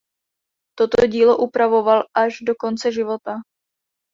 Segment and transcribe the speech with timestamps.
[0.77, 3.31] Toto dílo upravoval až do konce života.